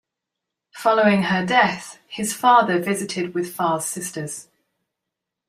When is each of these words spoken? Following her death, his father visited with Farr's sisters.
Following 0.73 1.21
her 1.21 1.45
death, 1.45 1.99
his 2.07 2.33
father 2.33 2.79
visited 2.81 3.35
with 3.35 3.53
Farr's 3.53 3.85
sisters. 3.85 4.47